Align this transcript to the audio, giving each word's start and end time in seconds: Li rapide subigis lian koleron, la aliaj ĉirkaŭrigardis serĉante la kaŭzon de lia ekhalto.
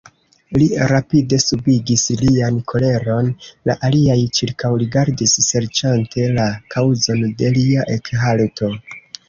Li 0.59 0.67
rapide 0.91 1.37
subigis 1.43 2.05
lian 2.21 2.57
koleron, 2.73 3.29
la 3.71 3.77
aliaj 3.91 4.17
ĉirkaŭrigardis 4.39 5.37
serĉante 5.51 6.27
la 6.41 6.51
kaŭzon 6.77 7.25
de 7.45 7.57
lia 7.61 7.89
ekhalto. 8.01 8.75